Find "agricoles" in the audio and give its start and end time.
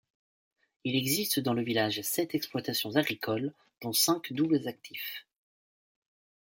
2.95-3.53